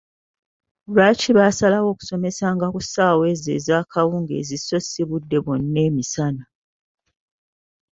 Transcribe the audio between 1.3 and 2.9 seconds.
baasalawo okusomesanga ku